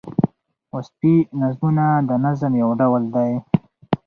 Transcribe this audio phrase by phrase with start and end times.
[0.73, 3.35] وصفي نظمونه د نظم یو ډول دﺉ.